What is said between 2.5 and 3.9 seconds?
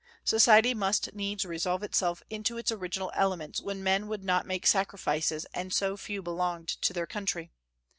its original elements when